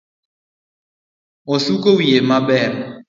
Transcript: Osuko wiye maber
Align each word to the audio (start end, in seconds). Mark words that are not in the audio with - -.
Osuko 1.53 1.87
wiye 1.97 2.19
maber 2.29 2.71